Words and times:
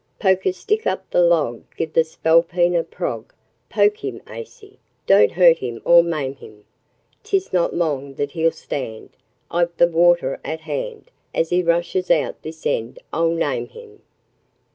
'Poke 0.17 0.47
a 0.47 0.51
stick 0.51 0.87
up 0.87 1.07
the 1.11 1.21
log, 1.21 1.63
give 1.77 1.93
the 1.93 2.03
spalpeen 2.03 2.73
a 2.73 2.83
prog; 2.83 3.35
Poke 3.69 4.03
him 4.03 4.19
aisy 4.25 4.79
don't 5.05 5.33
hurt 5.33 5.59
him 5.59 5.79
or 5.85 6.01
maim 6.03 6.33
him, 6.35 6.65
'Tis 7.21 7.53
not 7.53 7.75
long 7.75 8.15
that 8.15 8.31
he'll 8.31 8.49
stand, 8.49 9.11
I've 9.51 9.77
the 9.77 9.85
water 9.87 10.39
at 10.43 10.61
hand, 10.61 11.11
As 11.35 11.51
he 11.51 11.61
rushes 11.61 12.09
out 12.09 12.41
this 12.41 12.65
end 12.65 12.97
I'll 13.13 13.29
name 13.29 13.67
him. 13.67 14.01